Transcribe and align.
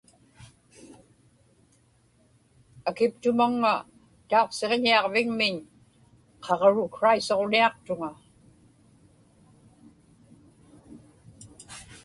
akiptumaŋŋa 2.89 3.73
tauqsiġñiaġvigmiñ 4.29 5.55
qaġruksraisuġniaqtuŋa 6.43 8.11